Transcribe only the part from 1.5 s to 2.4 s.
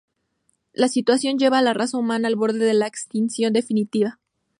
a la raza humana al